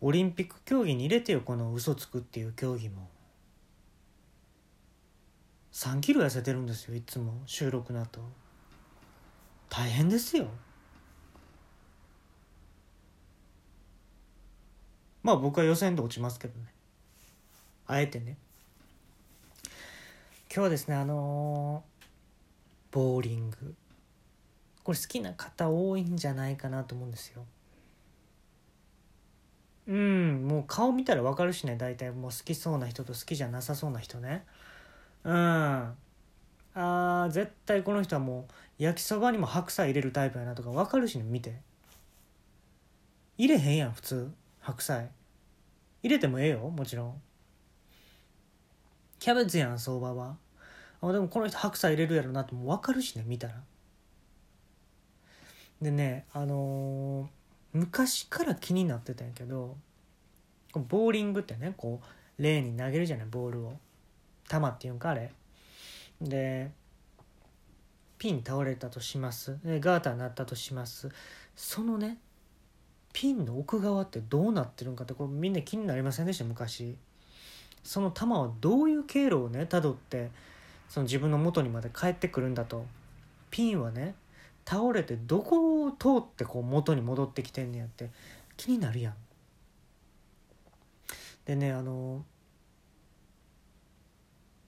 [0.00, 3.08] オリンピック競技に入れてよこの嘘つくっていう競技も。
[5.72, 8.20] 3キロ痩せてるんですよいつも収録の後。
[9.68, 10.48] 大変ですよ。
[15.22, 16.66] まあ僕は予選で落ちますけどね。
[17.86, 18.36] あえてね。
[20.50, 23.74] 今日はですねあのー、ボーリング。
[24.84, 27.44] これ好きな方多いんじゃないかなと思うんですよ。
[29.88, 31.76] うんもう顔見たら分かるしね。
[31.76, 34.44] 大体もう好きそうな人と好きじゃなさそうな人ね。
[35.24, 35.34] うん。
[35.34, 38.46] あー絶対この人はも
[38.78, 41.24] う焼きそばにも白菜入れるタイプやなとか分かるしね。
[41.24, 41.60] 見て。
[43.38, 44.30] 入れへんやん普通。
[44.60, 45.10] 白菜。
[46.02, 47.22] 入れてもええよもちろん。
[49.18, 50.36] キャベツやん相場は。
[51.00, 53.54] あでもこの人白菜入れるやろなってもう分かるしね見たら。
[55.80, 57.37] でねあのー
[57.72, 59.76] 昔から気になってたんやけど
[60.74, 62.00] ボーリングってねこ
[62.38, 63.72] うレーンに投げるじゃないボールを。
[64.50, 65.30] 球っていうんかあれ。
[66.20, 66.70] で
[68.18, 69.58] ピン倒れたとします。
[69.62, 71.08] でガーターになったとします。
[71.54, 72.18] そのね
[73.12, 76.44] ピンの奥側ってどうなってるんかってこれみんな気になりませんでした？
[76.44, 76.96] 昔。
[77.82, 80.30] その球はどういう経路をねたどって
[80.88, 82.86] その自分の元にまで帰ってくるんだと。
[83.50, 84.14] ピンはね
[84.68, 88.10] 倒れてどこを通ってこう元に戻ってきてんねやって
[88.58, 89.14] 気になるやん。
[91.46, 92.22] でねあの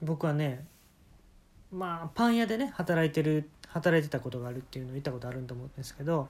[0.00, 0.64] 僕はね
[1.72, 6.28] まあパン屋でね働いてる働いてたことがあるっていうのを言ったことあると思うんですけど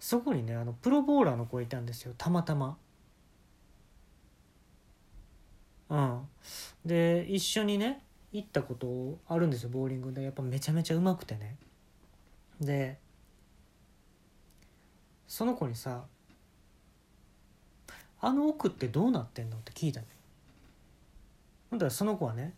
[0.00, 2.76] そこにねあのプロボーラーの子いたんですよたまたま。
[5.90, 6.28] うん、
[6.84, 8.02] で一緒にね
[8.32, 11.56] 行ったことあるんですよボーリングでやっぱめちゃめちゃうまくてね
[12.60, 12.98] で
[15.26, 16.04] その子にさ
[18.20, 20.06] 「あの奥ってどうなってんの?」って聞いたね
[21.70, 22.54] ほんだらその子はね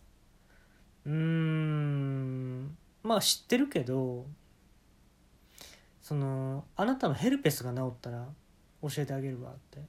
[1.04, 4.26] うーんまあ知ってるけど
[6.02, 8.28] そのあなたのヘルペスが治ったら
[8.82, 9.80] 教えてあげるわって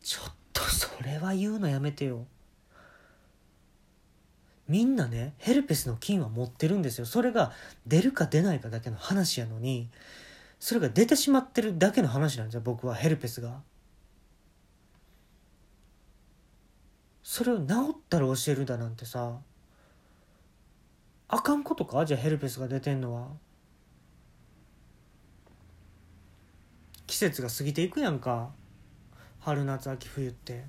[0.00, 2.26] ちょっとそれは言うのやめてよ
[4.70, 7.04] みんなねヘルペスの菌は持ってるんですよ。
[7.04, 7.52] それが
[7.88, 9.88] 出るか出ないかだけの話やのに
[10.60, 13.62] それが出てしまってるだけの話なんですよ僕はヘルペスが。
[17.24, 19.38] それを治ったら教えるだなんてさ
[21.26, 22.06] あかんことか？
[22.06, 23.26] じゃあヘルペスが出てんのは。
[27.08, 28.50] 季節が過ぎていくやんか。
[29.40, 30.64] 春夏秋冬って。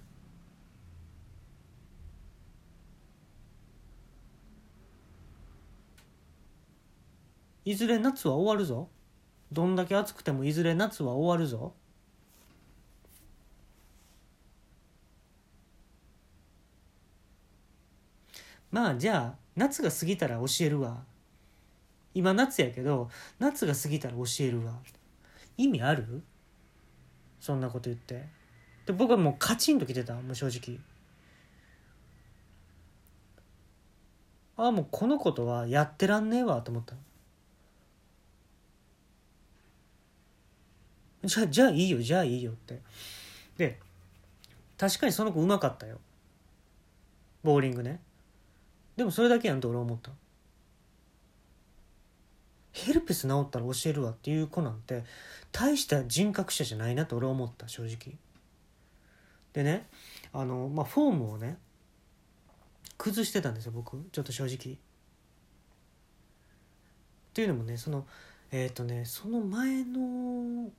[7.64, 8.90] いずれ夏は終わるぞ。
[9.52, 11.74] どんだけ暑くてもいずれ夏は終わるぞ。
[18.72, 21.04] まあじゃあ夏が過ぎたら教えるわ。
[22.14, 24.74] 今夏やけど夏が過ぎたら教えるわ。
[25.58, 26.24] 意味ある？
[27.40, 28.26] そんなこと言って。
[28.86, 30.16] で僕はもうカチンときてた。
[30.16, 30.80] もう正直。
[34.58, 36.96] ああもうこのことはやってらんねえわと思った。
[41.24, 42.80] じゃじゃあいいよじゃあいいよって。
[43.58, 43.80] で
[44.78, 46.00] 確かにその子うまかったよ。
[47.44, 48.00] ボーリングね。
[48.96, 50.12] でもそれだけやんと俺は思った。
[52.74, 55.04] ヘルペス治ったら教えるわっていう子なんて
[55.52, 58.16] 大した人格者じゃないなと俺は思った正直。
[59.54, 59.88] でね
[60.34, 61.58] あのまあフォームをね
[62.98, 63.98] 崩してたんですよ僕。
[64.12, 64.76] ちょっと正直。
[64.76, 64.78] っ
[67.34, 68.06] ていうのもねその
[68.52, 70.70] えっ、ー、とねその前の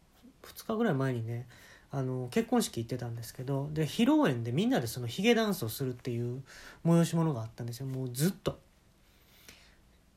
[0.42, 1.46] 2日ぐらい前にね
[1.90, 6.42] あの結婚式行ってたんですけどで披露宴でみんなでそのヒゲダンスをするっていう
[6.86, 7.86] 催し物があったんですよ。
[7.86, 8.58] もうずっと。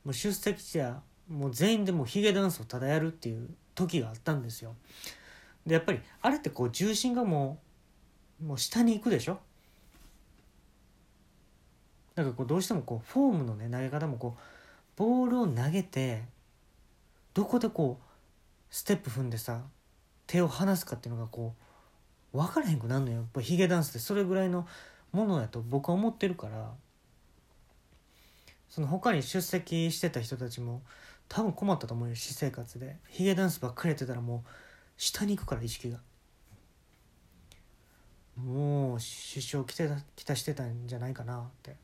[0.03, 4.75] もう出席者もう全員でもうヒゲダンスをただやるっていう時があったんですよ。
[5.66, 7.59] でやっぱりあれってこう重心がも
[8.41, 9.40] うもう下に行くでしょ？
[12.14, 14.41] だからこうどうしてもこうフォームのね投げ方もこう
[14.96, 16.23] ボールを投げて
[17.34, 18.05] どこでこう
[18.70, 19.64] ステップ踏んでさ
[20.27, 21.55] 手を離すかっていうのがこ
[22.33, 23.17] う分からへんくなるのよ。
[23.17, 24.67] やっぱヒゲダンスってそれぐらいの
[25.11, 26.73] ものやと僕は思ってるから。
[28.69, 30.81] その他に出席してた人たちも
[31.29, 32.97] 多分困ったと思うよ私生活で。
[33.07, 34.49] ヒゲダンスばっかりやってたらもう
[34.97, 35.99] 下に行くから意識が。
[38.35, 41.77] もう支障きてたきたしてたんじゃないかなって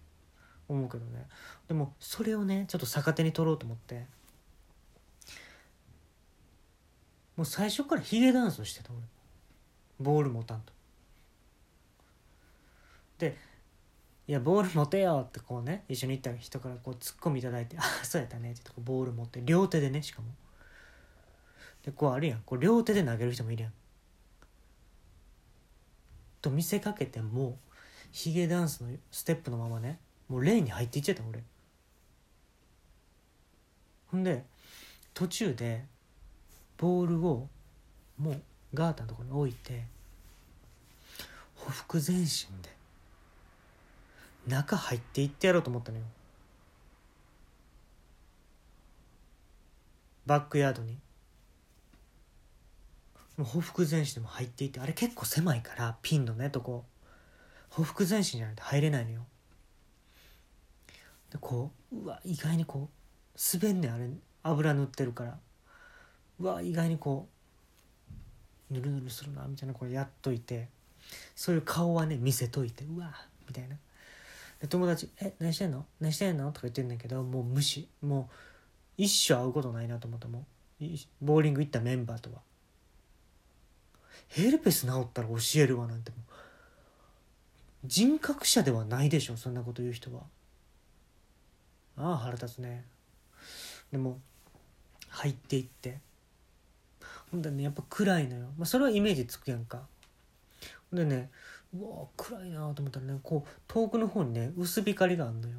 [0.68, 1.28] 思うけどね。
[1.70, 4.06] でもそれをねちょっと逆手に取ろうと思って。
[7.36, 9.02] もう最初からヒゲダンスをしてた俺。
[10.00, 10.74] ボール持たんと。
[13.20, 13.38] で
[14.28, 20.30] 「いやボール持てよ」ってこうね一緒に行った人からこうツッコミいただいて「ああそうやったね」ってボール持って両手でねしかも。
[21.84, 22.42] でこうあるやん。
[22.42, 23.74] こう両手で投げる人もいるやん。
[26.42, 27.60] と見せかけても
[28.12, 31.44] ヒゲダンスのステップのままねもうレーンに入っていっちゃった俺。
[34.08, 34.46] ほんで
[35.14, 35.86] 途中で
[36.82, 37.48] ボールを
[38.18, 38.42] もう
[38.74, 39.84] ガータのところに置いて
[41.56, 42.70] ほふ前進で
[44.48, 46.04] 中入っていってやろうと思ったのよ。
[50.26, 50.98] バックヤードに。
[53.38, 56.84] もうほふ前進でも入っていってあれ結構狭いからピンのねとこ。
[57.70, 59.22] ほふ前進じゃないと入れないのよ。
[61.30, 62.90] でこううわ意外にこ
[63.36, 64.10] う滑んねんあれ
[64.42, 65.38] 油塗ってるから。
[66.42, 67.28] うわ意外にこ
[68.72, 70.68] うぬるぬるするなみたいなこれやっといて
[71.36, 73.14] そういう顔はね見せといてうわ
[73.48, 73.76] みたいな。
[74.60, 75.86] で友達「え何してんの？
[76.00, 77.88] 何してんの?」とか言ってんだけどもう無視。
[78.02, 78.34] もう
[78.98, 80.46] 一生会うことないなと思ったも
[80.82, 80.86] う
[81.22, 82.40] ボーリング行ったメンバーとは。
[84.28, 86.12] ヘルペス治ったら教えるわなんて。
[87.84, 90.22] 人格者ではないでしょそんなこと言う人は。
[91.98, 92.86] ああ腹立つね。
[93.92, 94.20] でも
[95.10, 96.00] 入っていって。
[97.32, 99.88] ほんでねやっぱ暗いのよ、まあ、それはイメージつくやんか。
[100.92, 101.30] ほんでね
[101.74, 105.56] うわ暗いなと思ったらねこう遠くの方にね薄光があんのよ。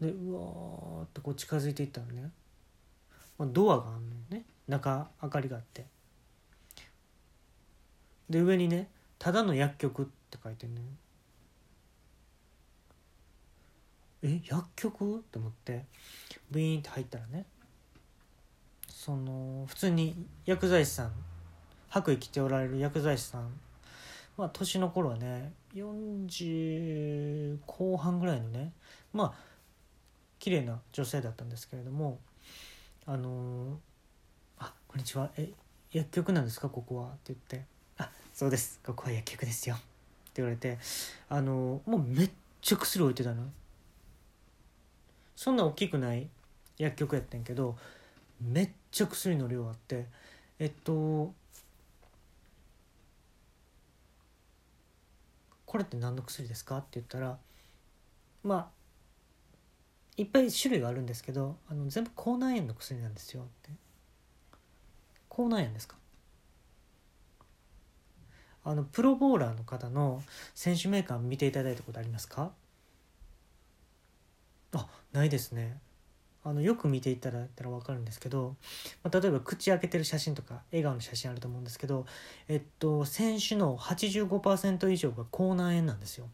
[0.00, 2.30] でうわーってこう近づいていったのね、
[3.36, 4.44] まあ、ドアがあんのよね。
[4.68, 5.84] 中明かりがあって。
[8.30, 8.88] で上にね
[9.18, 10.86] 「ただの薬局」って書いてんのよ。
[14.22, 15.18] え薬局？
[15.18, 15.86] って思って
[16.50, 17.46] ブイーンって入ったらね
[19.02, 21.12] その普通に薬剤師さん
[21.88, 23.48] 白衣着ておられる薬剤師さん
[24.36, 28.72] まあ年の頃はね40後半ぐらいのね
[29.14, 29.32] まあ
[30.38, 32.18] 綺麗な女性だったんですけれども
[33.06, 33.78] あの
[34.58, 35.30] あこんにちは。
[35.38, 35.48] え
[35.92, 36.68] 薬局なんですか？
[36.68, 37.64] ここは?」って言って
[37.96, 38.80] 「あそうです。
[38.84, 39.84] ここは薬局ですよ」って
[40.42, 40.78] 言われて
[41.30, 42.30] あのもうめっ
[42.60, 43.50] ちゃ薬置いてたの
[45.34, 46.28] そんな大きくない
[46.76, 47.78] 薬局やったんけど
[48.42, 50.06] めっちゃ薬の量あって
[50.58, 51.32] えっと
[55.66, 57.38] これって何の薬ですか?」って言ったら
[58.42, 58.80] まあ
[60.16, 63.42] いっぱい種類があるんですけどあの全部口内炎の薬なんですよ。
[63.42, 63.70] って。
[65.28, 65.96] 口内炎ですか？
[68.64, 70.22] あのプロボーラーの方の
[70.54, 72.52] 選手メーカー見ていただいたことありますか？
[74.72, 75.78] あないですね。
[76.42, 78.56] あのよく見ていただいたら分かるんですけど、
[79.02, 82.06] まあ、例えば口開けてる写真とか笑顔の写真あると思うんですけど、
[82.48, 86.28] えっと、選手の85%以上が口内炎なんですよ。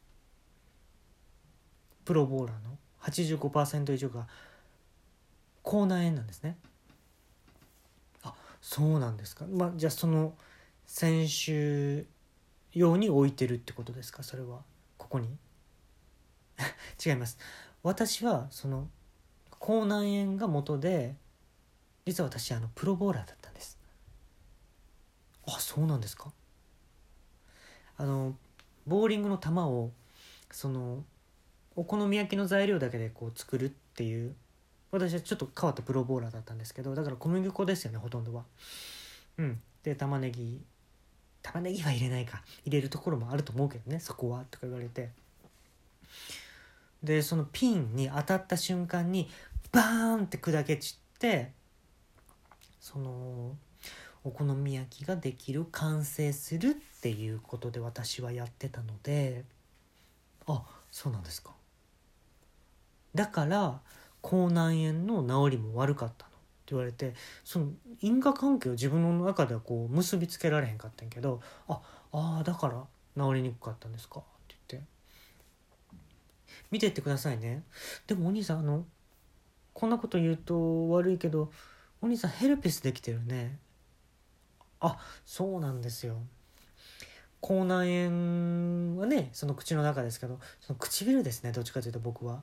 [2.04, 2.78] プロボーラーの。
[3.02, 4.26] 85%以上が
[5.62, 6.56] 口内炎なんですね。
[8.22, 9.44] あそうなんですか。
[9.46, 10.34] まあじゃあその
[10.86, 12.04] 選手
[12.72, 14.22] 用に置いてるってことですか？
[14.22, 14.60] それは。
[14.98, 15.36] ここに。
[17.04, 17.38] 違います。
[17.82, 18.88] 私はその
[19.58, 21.14] 口内炎が元で
[22.04, 23.78] 実は私あのプロボーラーだったんです。
[25.46, 26.30] あそうなんですか？
[27.98, 28.34] あの
[28.86, 29.90] ボーリングの球を
[30.50, 31.04] その
[31.74, 34.34] お好み焼きの材料だけでこう作るっていう
[34.90, 38.44] 私はちょっと変わったプロボーラーだったんですけどだから小麦粉ですよねほとんどは。
[39.38, 39.60] うん。
[39.82, 40.60] で玉ねぎ
[41.42, 45.10] 玉ねぎは入れないか入れるところもあると思うけどねそこはとか言われて。
[47.02, 49.28] でそのピンに当たった瞬間に
[49.76, 51.52] バーンって砕け散って
[52.80, 53.54] その
[54.24, 59.44] お好み焼きができる完成するっていうことで私はやってたので
[60.46, 61.52] あそうなんですか。
[63.14, 63.80] だから
[64.22, 67.12] 口内炎の治りも悪かったのって言われて
[67.44, 67.68] その
[68.00, 71.80] 因果関係を自分の中ではこう結びつけられへんかったんやけどあ
[72.12, 72.82] あだから
[73.22, 74.88] 治りにくかったんですかって言って。
[76.70, 77.62] 見てってくださいね。
[78.06, 78.86] でもお兄さんあの
[79.78, 81.52] こんなこと言うと悪いけど
[82.00, 83.58] お兄さんヘルペスできてるね。
[84.80, 86.16] あそうなんですよ。
[87.42, 92.42] 口内炎はねその口の中ですけどその唇ですねどっちかというと僕は。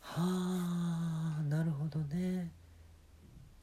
[0.00, 2.50] はあなるほどね。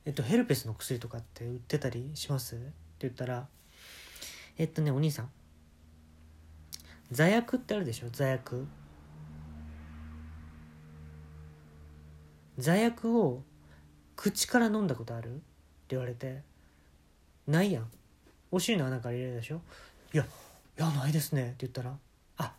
[0.06, 2.56] えっとヘルペスの薬とかって売ってたりします？
[2.56, 2.64] って
[3.00, 3.50] 言ったら
[4.58, 5.30] えっとねお兄さん。
[7.12, 8.08] 座薬ってあるでしょ？
[8.10, 8.68] 座薬。
[12.58, 13.44] 座薬を
[14.16, 15.36] 口から飲んだことある？
[15.36, 15.42] って
[15.90, 16.44] 言われて
[17.48, 17.88] ないやん
[18.52, 19.62] お尻の穴から入れるでしょ
[20.14, 20.28] いやい
[20.78, 21.98] やないですねって言ったら
[22.38, 22.54] あ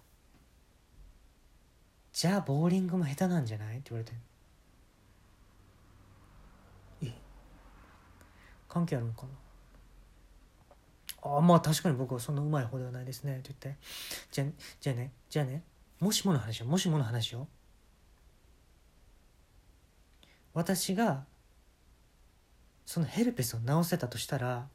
[2.12, 3.76] じゃあボーリングも下手なんじゃない？
[3.76, 4.12] って言われて
[7.04, 7.12] え？
[8.68, 9.28] 関係あるのかな
[11.36, 13.80] あまあ確かに僕はそんなうまい方ではないですねって言って
[14.30, 14.44] じゃ
[14.80, 15.62] じゃあねじゃあね
[16.00, 17.46] もしもの話よもしもの話よ。
[20.54, 21.24] 私が
[22.84, 24.68] そのヘルペスを治せたとしたら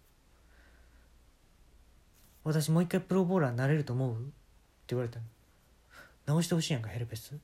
[2.43, 4.13] 私もう一回プロボーラーになれると思う？
[4.13, 4.23] って
[4.95, 5.19] 言われた
[6.27, 6.39] の。
[6.41, 7.35] 治してほしいやんかヘルペス。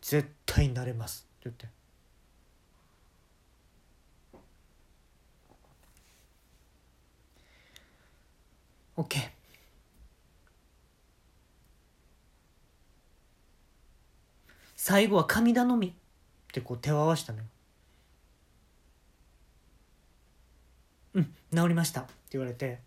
[0.00, 1.26] 絶対になれます。
[1.46, 1.68] って言って。
[8.96, 9.41] OK
[14.76, 15.88] 最後は神頼み。
[15.88, 15.92] っ
[16.52, 17.44] てこう手を合わしたのよ。
[21.14, 22.02] うん治りました。
[22.02, 22.78] って言われて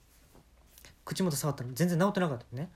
[1.03, 1.73] 口元触ったの。
[1.73, 2.69] 全然治ってなかったのね。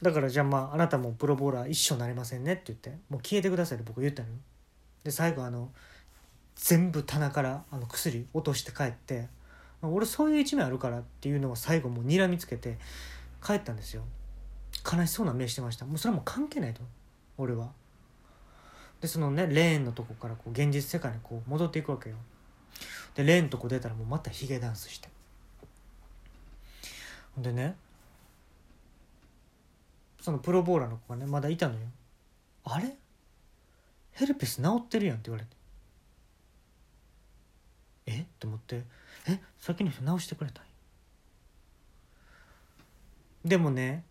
[0.00, 2.54] だからじゃあまああなたもプロボーラー一生なれませんね。
[2.54, 4.34] って言ってもう消えてくださいって僕言ったのよ。
[5.04, 5.70] で最後あの
[6.56, 9.28] 全部棚からあの薬落として帰って
[9.82, 12.78] 俺そういう一面あるからっていうのを最後もう睨みつけて
[13.44, 14.04] 帰ったんですよ。
[14.90, 15.84] 悲しそうな目してました。
[15.84, 16.80] もうそれはもう関係ないと。
[17.38, 17.70] 俺は。
[19.00, 22.16] でそのねレーンのとこからこう現実世界にこう戻っていくわけよ。
[23.14, 25.08] でレーンのとこ出たらもうまたヒゲダンスして。
[27.34, 27.76] ほんでね
[30.20, 31.80] そのプロボーラーの子がねまだいたのよ。
[32.64, 32.96] あれ？
[34.12, 35.56] ヘルペス治ってるやんって言われて。
[38.06, 38.20] え？
[38.22, 38.82] って思って。
[39.28, 39.38] え？
[39.58, 40.64] 先の人直してくれたん
[43.44, 44.04] でもね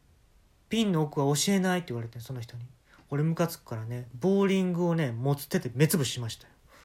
[0.69, 2.63] ピンの奥は教えないって言われてその人に。
[3.09, 6.53] 俺ムカつくからねボーリングをね持つ手で目つぶししましたよ。